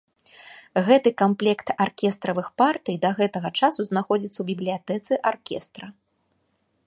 Гэты 0.85 1.09
камплект 1.21 1.67
аркестравых 1.85 2.47
партый 2.61 2.95
да 3.05 3.09
гэтага 3.21 3.49
часу 3.59 3.81
знаходзіцца 3.91 4.33
ў 4.41 4.45
бібліятэцы 4.53 5.13
аркестра. 5.35 5.85